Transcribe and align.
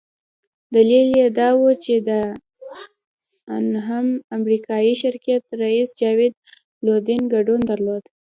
دلیل 0.75 1.07
یې 1.19 1.27
دا 1.39 1.49
وو 1.59 1.71
چې 1.83 1.95
د 2.09 2.09
انهم 3.57 4.07
امریکایي 4.37 4.93
شرکت 5.03 5.43
رییس 5.61 5.89
جاوید 6.01 6.33
لودین 6.85 7.21
ګډون 7.33 7.59
درلود. 7.71 8.03